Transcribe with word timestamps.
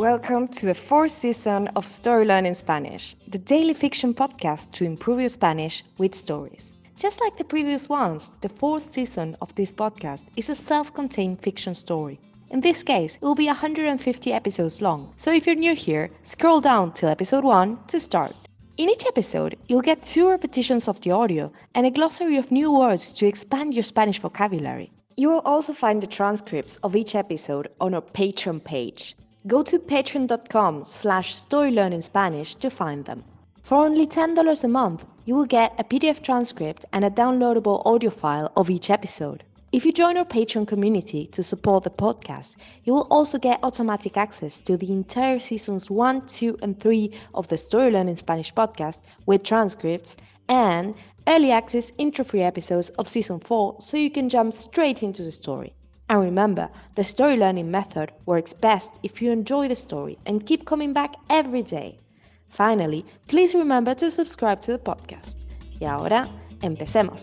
Welcome 0.00 0.48
to 0.48 0.64
the 0.64 0.74
fourth 0.74 1.10
season 1.10 1.68
of 1.76 1.86
Story 1.86 2.24
Learning 2.24 2.54
Spanish, 2.54 3.14
the 3.28 3.36
daily 3.36 3.74
fiction 3.74 4.14
podcast 4.14 4.72
to 4.72 4.86
improve 4.86 5.20
your 5.20 5.28
Spanish 5.28 5.84
with 5.98 6.14
stories. 6.14 6.72
Just 6.96 7.20
like 7.20 7.36
the 7.36 7.44
previous 7.44 7.86
ones, 7.86 8.30
the 8.40 8.48
fourth 8.48 8.94
season 8.94 9.36
of 9.42 9.54
this 9.56 9.70
podcast 9.70 10.24
is 10.36 10.48
a 10.48 10.54
self 10.54 10.94
contained 10.94 11.42
fiction 11.42 11.74
story. 11.74 12.18
In 12.48 12.62
this 12.62 12.82
case, 12.82 13.16
it 13.16 13.20
will 13.20 13.34
be 13.34 13.44
150 13.44 14.32
episodes 14.32 14.80
long, 14.80 15.12
so 15.18 15.30
if 15.30 15.46
you're 15.46 15.54
new 15.54 15.74
here, 15.74 16.08
scroll 16.22 16.62
down 16.62 16.94
till 16.94 17.10
episode 17.10 17.44
1 17.44 17.80
to 17.88 18.00
start. 18.00 18.34
In 18.78 18.88
each 18.88 19.04
episode, 19.04 19.58
you'll 19.68 19.82
get 19.82 20.02
two 20.02 20.30
repetitions 20.30 20.88
of 20.88 20.98
the 21.02 21.10
audio 21.10 21.52
and 21.74 21.84
a 21.84 21.90
glossary 21.90 22.38
of 22.38 22.50
new 22.50 22.72
words 22.72 23.12
to 23.12 23.26
expand 23.26 23.74
your 23.74 23.84
Spanish 23.84 24.18
vocabulary. 24.18 24.90
You 25.18 25.28
will 25.28 25.42
also 25.44 25.74
find 25.74 26.02
the 26.02 26.06
transcripts 26.06 26.78
of 26.82 26.96
each 26.96 27.14
episode 27.14 27.68
on 27.82 27.92
our 27.92 28.00
Patreon 28.00 28.64
page. 28.64 29.14
Go 29.46 29.62
to 29.62 29.78
patreon.com 29.78 30.84
slash 30.84 31.34
storylearningspanish 31.34 32.58
to 32.58 32.68
find 32.68 33.06
them. 33.06 33.24
For 33.62 33.78
only 33.78 34.06
$10 34.06 34.64
a 34.64 34.68
month, 34.68 35.06
you 35.24 35.34
will 35.34 35.46
get 35.46 35.74
a 35.78 35.84
PDF 35.84 36.22
transcript 36.22 36.84
and 36.92 37.06
a 37.06 37.10
downloadable 37.10 37.80
audio 37.86 38.10
file 38.10 38.52
of 38.54 38.68
each 38.68 38.90
episode. 38.90 39.42
If 39.72 39.86
you 39.86 39.92
join 39.92 40.18
our 40.18 40.26
Patreon 40.26 40.68
community 40.68 41.26
to 41.28 41.42
support 41.42 41.84
the 41.84 41.90
podcast, 41.90 42.56
you 42.84 42.92
will 42.92 43.06
also 43.10 43.38
get 43.38 43.60
automatic 43.62 44.18
access 44.18 44.60
to 44.60 44.76
the 44.76 44.92
entire 44.92 45.38
seasons 45.38 45.90
1, 45.90 46.26
2, 46.26 46.58
and 46.60 46.78
3 46.78 47.10
of 47.34 47.48
the 47.48 47.56
Story 47.56 47.90
Learning 47.92 48.16
Spanish 48.16 48.52
podcast 48.52 48.98
with 49.24 49.42
transcripts 49.42 50.18
and 50.50 50.94
early 51.26 51.50
access 51.50 51.92
intro 51.96 52.26
free 52.26 52.42
episodes 52.42 52.90
of 52.98 53.08
season 53.08 53.40
4 53.40 53.76
so 53.80 53.96
you 53.96 54.10
can 54.10 54.28
jump 54.28 54.52
straight 54.52 55.02
into 55.02 55.22
the 55.22 55.32
story. 55.32 55.72
And 56.10 56.20
remember, 56.20 56.68
the 56.96 57.04
story 57.04 57.36
learning 57.36 57.70
method 57.70 58.10
works 58.26 58.52
best 58.52 58.90
if 59.04 59.22
you 59.22 59.30
enjoy 59.30 59.68
the 59.68 59.76
story 59.76 60.18
and 60.26 60.44
keep 60.44 60.64
coming 60.64 60.92
back 60.92 61.14
every 61.28 61.62
day. 61.62 62.00
Finally, 62.48 63.04
please 63.28 63.54
remember 63.56 63.94
to 63.94 64.10
subscribe 64.10 64.60
to 64.62 64.72
the 64.72 64.78
podcast. 64.78 65.44
Y 65.78 65.86
ahora, 65.86 66.26
empecemos. 66.62 67.22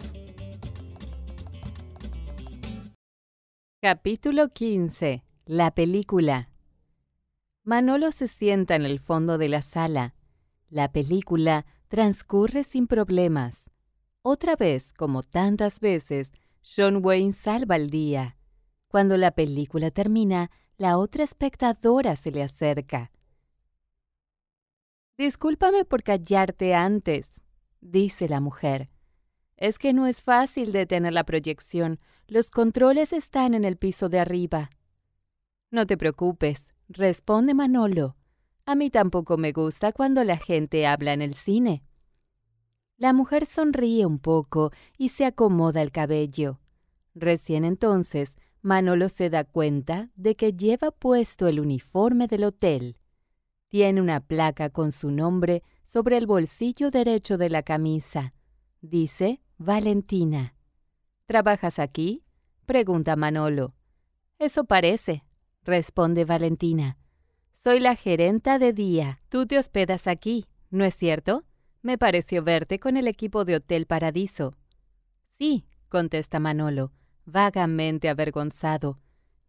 Capítulo 3.82 4.54
15. 4.54 5.22
La 5.48 5.72
película. 5.72 6.48
Manolo 7.66 8.14
se 8.14 8.30
sienta 8.30 8.76
en 8.76 8.86
el 8.86 9.00
fondo 9.00 9.38
de 9.38 9.50
la 9.50 9.62
sala. 9.64 10.16
La 10.70 10.94
película 10.94 11.66
transcurre 11.90 12.64
sin 12.64 12.88
problemas. 12.88 13.70
Otra 14.22 14.56
vez, 14.56 14.94
como 14.94 15.24
tantas 15.24 15.82
veces, 15.82 16.32
John 16.64 17.02
Wayne 17.04 17.34
salva 17.34 17.76
el 17.76 17.90
día. 17.90 18.37
Cuando 18.88 19.18
la 19.18 19.32
película 19.32 19.92
termina, 19.92 20.52
la 20.78 20.98
otra 20.98 21.24
espectadora 21.24 22.16
se 22.16 22.32
le 22.32 22.44
acerca. 22.44 23.12
Discúlpame 25.18 25.84
por 25.84 26.04
callarte 26.04 26.76
antes, 26.76 27.42
dice 27.82 28.30
la 28.30 28.40
mujer. 28.40 28.90
Es 29.58 29.80
que 29.80 29.92
no 29.92 30.06
es 30.06 30.22
fácil 30.22 30.72
detener 30.72 31.14
la 31.14 31.24
proyección. 31.24 32.00
Los 32.28 32.52
controles 32.52 33.12
están 33.14 33.56
en 33.56 33.66
el 33.66 33.78
piso 33.78 34.10
de 34.10 34.20
arriba. 34.20 34.70
No 35.72 35.88
te 35.88 35.98
preocupes, 35.98 36.70
responde 36.88 37.56
Manolo. 37.56 38.16
A 38.66 38.76
mí 38.76 38.90
tampoco 38.90 39.38
me 39.38 39.52
gusta 39.52 39.92
cuando 39.92 40.24
la 40.24 40.38
gente 40.38 40.86
habla 40.86 41.14
en 41.14 41.22
el 41.22 41.34
cine. 41.34 41.84
La 42.98 43.14
mujer 43.14 43.46
sonríe 43.46 44.06
un 44.06 44.20
poco 44.20 44.72
y 44.98 45.10
se 45.10 45.26
acomoda 45.26 45.82
el 45.82 45.92
cabello. 45.92 46.60
Recién 47.16 47.66
entonces 47.66 48.38
Manolo 48.62 49.10
se 49.10 49.30
da 49.30 49.44
cuenta 49.44 50.10
de 50.16 50.36
que 50.36 50.54
lleva 50.54 50.92
puesto 50.92 51.48
el 51.48 51.60
uniforme 51.60 52.28
del 52.28 52.44
hotel. 52.44 52.98
Tiene 53.70 54.02
una 54.02 54.20
placa 54.20 54.70
con 54.70 54.92
su 54.92 55.12
nombre 55.12 55.64
sobre 55.86 56.18
el 56.18 56.26
bolsillo 56.26 56.90
derecho 56.90 57.38
de 57.38 57.50
la 57.50 57.62
camisa. 57.62 58.34
Dice 58.82 59.42
Valentina. 59.58 60.56
¿Trabajas 61.26 61.80
aquí? 61.80 62.24
pregunta 62.66 63.16
Manolo. 63.16 63.74
Eso 64.40 64.66
parece, 64.66 65.24
responde 65.64 66.26
Valentina. 66.26 66.98
Soy 67.52 67.80
la 67.80 67.96
gerenta 67.96 68.60
de 68.60 68.74
día. 68.74 69.22
Tú 69.30 69.46
te 69.46 69.58
hospedas 69.58 70.08
aquí, 70.08 70.46
¿no 70.70 70.84
es 70.84 70.96
cierto? 70.96 71.44
Me 71.82 71.98
pareció 71.98 72.44
verte 72.44 72.80
con 72.80 72.98
el 72.98 73.08
equipo 73.08 73.46
de 73.46 73.56
Hotel 73.56 73.86
Paradiso. 73.86 74.56
Sí, 75.38 75.66
contesta 75.90 76.40
Manolo 76.40 76.92
vagamente 77.28 78.10
avergonzado. 78.10 79.00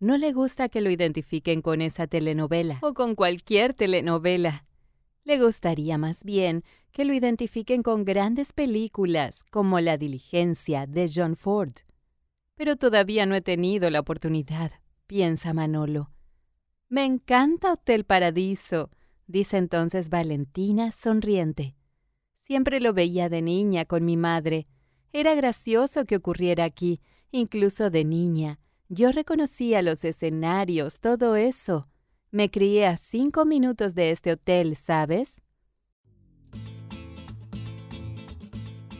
No 0.01 0.19
le 0.19 0.33
gusta 0.33 0.69
que 0.69 0.81
lo 0.81 0.91
identifiquen 0.91 1.63
con 1.63 1.81
esa 1.81 2.07
telenovela 2.07 2.79
o 2.83 2.93
con 2.93 3.15
cualquier 3.15 3.73
telenovela. 3.73 4.67
Le 5.25 5.39
gustaría 5.39 5.97
más 5.99 6.25
bien 6.25 6.65
que 6.93 7.05
lo 7.05 7.15
identifiquen 7.15 7.83
con 7.83 8.05
grandes 8.05 8.53
películas 8.53 9.45
como 9.51 9.81
La 9.81 9.97
diligencia 9.97 10.87
de 10.87 11.11
John 11.13 11.37
Ford. 11.37 11.73
Pero 12.55 12.77
todavía 12.77 13.27
no 13.27 13.35
he 13.35 13.41
tenido 13.41 13.91
la 13.91 14.01
oportunidad, 14.01 14.73
piensa 15.07 15.53
Manolo. 15.53 16.11
Me 16.89 17.05
encanta 17.05 17.73
Hotel 17.73 18.05
Paradiso, 18.05 18.91
dice 19.27 19.59
entonces 19.59 20.09
Valentina 20.09 20.91
sonriente. 20.91 21.77
Siempre 22.41 22.81
lo 22.81 22.95
veía 22.95 23.29
de 23.29 23.43
niña 23.43 23.85
con 23.85 24.05
mi 24.05 24.17
madre. 24.17 24.67
Era 25.13 25.35
gracioso 25.35 26.07
que 26.07 26.17
ocurriera 26.17 26.65
aquí, 26.65 27.01
Incluso 27.31 27.91
de 27.91 28.05
niña, 28.05 28.59
yo 28.89 29.13
reconocía 29.13 29.83
los 29.83 30.05
escenarios, 30.05 31.01
todo 31.01 31.37
eso. 31.37 31.89
Me 32.31 32.51
crié 32.51 32.87
a 32.87 32.97
cinco 32.97 33.45
minutos 33.45 33.95
de 33.95 34.11
este 34.11 34.33
hotel, 34.33 34.77
¿sabes? 34.77 35.43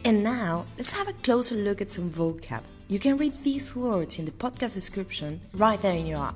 And 0.05 0.23
now, 0.23 0.65
let's 0.77 0.91
have 0.93 1.07
a 1.07 1.13
closer 1.23 1.55
look 1.55 1.81
at 1.81 1.89
some 1.89 2.09
vocab. 2.09 2.61
You 2.87 2.99
can 2.99 3.17
read 3.17 3.33
these 3.43 3.75
words 3.75 4.17
in 4.17 4.25
the 4.25 4.31
podcast 4.31 4.73
description 4.73 5.41
right 5.53 5.79
there 5.81 5.95
in 5.95 6.07
your 6.07 6.19
app. 6.19 6.35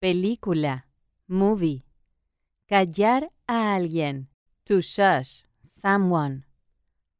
Película, 0.00 0.84
movie. 1.28 1.84
Callar 2.68 3.30
a 3.48 3.74
alguien, 3.74 4.28
to 4.66 4.80
shush, 4.80 5.44
someone. 5.80 6.47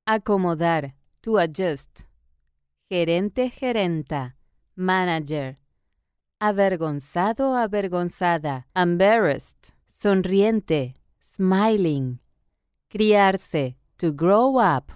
Acomodar, 0.09 0.95
to 1.21 1.37
adjust. 1.37 2.07
Gerente, 2.91 3.51
gerenta. 3.51 4.37
Manager. 4.75 5.59
Avergonzado, 6.41 7.53
avergonzada. 7.55 8.65
Embarrassed. 8.75 9.75
Sonriente. 9.87 10.95
Smiling. 11.21 12.21
Criarse, 12.91 13.77
to 13.99 14.11
grow 14.11 14.57
up. 14.57 14.91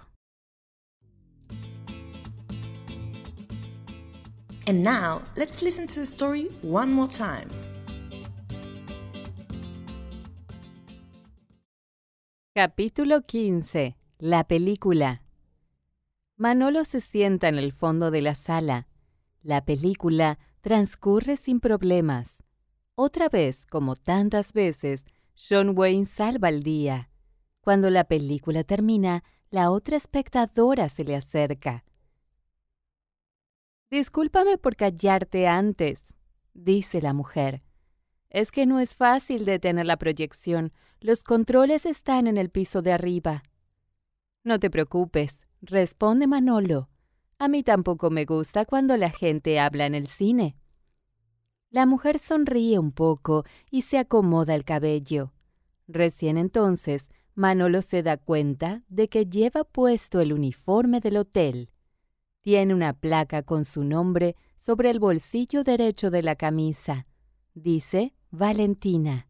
And 4.65 4.83
now, 4.83 5.21
let's 5.37 5.61
listen 5.61 5.85
to 5.85 5.99
the 5.99 6.07
story 6.07 6.49
one 6.63 6.91
more 6.91 7.07
time. 7.07 7.49
Capítulo 12.55 13.21
15 13.21 14.02
la 14.19 14.45
película. 14.45 15.21
Manolo 16.37 16.85
se 16.85 17.01
sienta 17.01 17.47
en 17.47 17.57
el 17.57 17.71
fondo 17.73 18.11
de 18.11 18.21
la 18.21 18.35
sala. 18.35 18.87
La 19.41 19.65
película 19.65 20.39
transcurre 20.61 21.35
sin 21.35 21.59
problemas. 21.59 22.43
Otra 22.95 23.27
vez, 23.29 23.65
como 23.65 23.95
tantas 23.95 24.53
veces, 24.53 25.05
John 25.35 25.77
Wayne 25.77 26.05
salva 26.05 26.49
el 26.49 26.63
día. 26.63 27.09
Cuando 27.61 27.89
la 27.89 28.03
película 28.05 28.63
termina, 28.63 29.23
la 29.49 29.71
otra 29.71 29.97
espectadora 29.97 30.89
se 30.89 31.03
le 31.03 31.15
acerca. 31.15 31.83
Discúlpame 33.89 34.57
por 34.57 34.75
callarte 34.75 35.47
antes, 35.47 36.01
dice 36.53 37.01
la 37.01 37.13
mujer. 37.13 37.63
Es 38.29 38.51
que 38.51 38.65
no 38.65 38.79
es 38.79 38.95
fácil 38.95 39.45
detener 39.45 39.85
la 39.85 39.97
proyección. 39.97 40.73
Los 40.99 41.23
controles 41.23 41.85
están 41.85 42.25
en 42.25 42.37
el 42.37 42.49
piso 42.49 42.81
de 42.81 42.91
arriba. 42.91 43.43
No 44.43 44.59
te 44.59 44.69
preocupes, 44.69 45.41
responde 45.61 46.27
Manolo. 46.27 46.89
A 47.39 47.47
mí 47.47 47.63
tampoco 47.63 48.09
me 48.09 48.25
gusta 48.25 48.65
cuando 48.65 48.97
la 48.97 49.09
gente 49.09 49.59
habla 49.59 49.85
en 49.85 49.95
el 49.95 50.07
cine. 50.07 50.57
La 51.69 51.85
mujer 51.85 52.19
sonríe 52.19 52.77
un 52.77 52.91
poco 52.91 53.45
y 53.71 53.81
se 53.83 53.97
acomoda 53.97 54.53
el 54.53 54.65
cabello. 54.65 55.33
Recién 55.87 56.37
entonces, 56.37 57.09
Manolo 57.35 57.81
se 57.81 58.03
da 58.03 58.17
cuenta 58.17 58.83
de 58.89 59.09
que 59.09 59.25
lleva 59.25 59.63
puesto 59.63 60.19
el 60.19 60.33
uniforme 60.33 60.99
del 60.99 61.17
hotel. 61.17 61.71
Tiene 62.41 62.73
una 62.73 62.93
placa 62.93 63.43
con 63.43 63.65
su 63.65 63.83
nombre 63.83 64.35
sobre 64.59 64.89
el 64.89 64.99
bolsillo 64.99 65.63
derecho 65.63 66.11
de 66.11 66.21
la 66.21 66.35
camisa. 66.35 67.07
Dice 67.53 68.13
Valentina. 68.29 69.27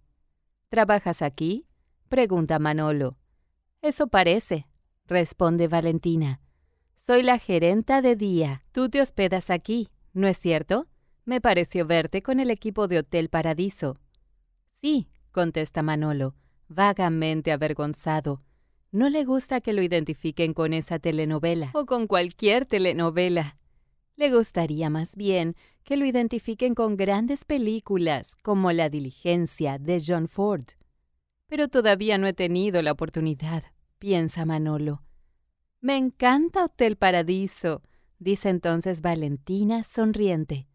¿Trabajas 0.69 1.21
aquí? 1.21 1.68
pregunta 2.09 2.59
Manolo. 2.59 3.16
Eso 3.81 4.07
parece, 4.07 4.68
responde 5.07 5.67
Valentina. 5.67 6.39
Soy 6.95 7.23
la 7.23 7.38
gerenta 7.38 8.01
de 8.01 8.15
día. 8.15 8.63
Tú 8.71 8.89
te 8.89 9.01
hospedas 9.01 9.50
aquí, 9.50 9.89
¿no 10.13 10.27
es 10.27 10.38
cierto? 10.38 10.88
Me 11.25 11.41
pareció 11.41 11.85
verte 11.85 12.21
con 12.21 12.39
el 12.39 12.50
equipo 12.50 12.88
de 12.88 13.00
Hotel 13.00 13.29
Paradiso. 13.29 13.97
Sí, 14.81 15.09
contesta 15.31 15.81
Manolo, 15.81 16.35
vagamente 16.67 17.51
avergonzado. 17.51 18.41
No 18.91 19.09
le 19.09 19.25
gusta 19.25 19.59
que 19.59 19.73
lo 19.73 19.81
identifiquen 19.81 20.53
con 20.53 20.73
esa 20.73 21.00
telenovela 21.00 21.71
o 21.73 21.85
con 21.85 22.07
cualquier 22.07 22.65
telenovela. 22.65 23.57
Le 24.15 24.31
gustaría 24.31 24.89
más 24.89 25.15
bien 25.15 25.56
que 25.83 25.97
lo 25.97 26.06
identifiquen 26.06 26.75
con 26.75 26.95
grandes 26.95 27.45
películas 27.45 28.35
como 28.44 28.71
La 28.71 28.89
diligencia 28.89 29.79
de 29.79 30.01
John 30.06 30.27
Ford. 30.27 30.65
Pero 31.47 31.67
todavía 31.67 32.17
no 32.17 32.27
he 32.27 32.33
tenido 32.33 32.81
la 32.81 32.91
oportunidad, 32.91 33.63
piensa 34.03 34.44
Manolo. 34.44 35.01
Me 35.79 35.95
encanta 35.95 36.65
Hotel 36.65 36.97
Paradiso, 36.97 37.81
dice 38.19 38.50
entonces 38.50 39.00
Valentina, 39.00 39.83
sonriente. 39.83 40.67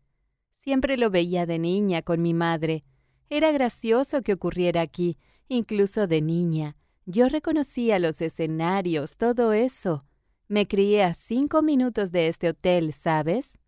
Siempre 0.56 0.96
lo 0.96 1.10
veía 1.10 1.44
de 1.44 1.58
niña 1.58 2.00
con 2.00 2.22
mi 2.22 2.32
madre. 2.32 2.84
Era 3.28 3.52
gracioso 3.52 4.22
que 4.22 4.32
ocurriera 4.32 4.80
aquí, 4.80 5.19
incluso 5.46 6.06
de 6.06 6.22
niña. 6.22 6.76
Yo 7.04 7.28
reconocía 7.28 7.98
los 7.98 8.22
escenarios, 8.22 9.19
todo 9.19 9.52
eso. 9.52 10.06
Me 10.46 10.66
crié 10.66 11.02
a 11.02 11.12
cinco 11.12 11.60
minutos 11.60 12.10
de 12.12 12.28
este 12.28 12.48
hotel, 12.48 12.94
¿sabes? 12.94 13.58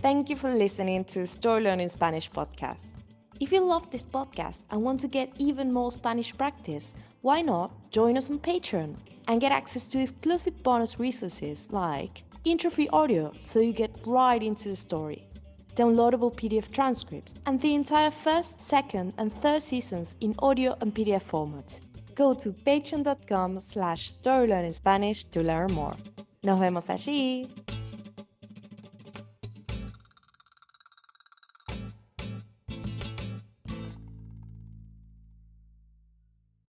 Thank 0.00 0.30
you 0.30 0.38
for 0.38 0.54
listening 0.54 1.04
to 1.04 1.20
Story 1.24 1.64
Learning 1.64 1.90
Spanish 1.90 2.30
podcast. 2.30 2.95
If 3.38 3.52
you 3.52 3.60
love 3.60 3.90
this 3.90 4.04
podcast 4.04 4.60
and 4.70 4.82
want 4.82 5.00
to 5.00 5.08
get 5.08 5.30
even 5.38 5.70
more 5.70 5.92
Spanish 5.92 6.34
practice, 6.34 6.94
why 7.20 7.42
not 7.42 7.70
join 7.90 8.16
us 8.16 8.30
on 8.30 8.38
Patreon 8.38 8.96
and 9.28 9.40
get 9.40 9.52
access 9.52 9.84
to 9.90 10.00
exclusive 10.00 10.62
bonus 10.62 10.98
resources 10.98 11.68
like 11.70 12.22
intro-free 12.44 12.88
audio 12.88 13.32
so 13.38 13.60
you 13.60 13.74
get 13.74 13.94
right 14.06 14.42
into 14.42 14.70
the 14.70 14.76
story, 14.76 15.26
downloadable 15.74 16.34
PDF 16.34 16.70
transcripts, 16.70 17.34
and 17.44 17.60
the 17.60 17.74
entire 17.74 18.10
first, 18.10 18.58
second, 18.66 19.12
and 19.18 19.34
third 19.42 19.62
seasons 19.62 20.16
in 20.20 20.34
audio 20.38 20.74
and 20.80 20.94
PDF 20.94 21.22
format. 21.22 21.78
Go 22.14 22.32
to 22.32 22.52
patreon.com 22.52 23.60
slash 23.60 24.14
storylearningspanish 24.14 25.30
to 25.32 25.42
learn 25.42 25.72
more. 25.72 25.94
Nos 26.42 26.58
vemos 26.58 26.86
allí. 26.86 27.65